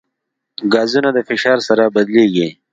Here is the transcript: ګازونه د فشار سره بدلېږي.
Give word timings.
ګازونه 0.73 1.09
د 1.13 1.19
فشار 1.29 1.57
سره 1.67 1.83
بدلېږي. 1.95 2.47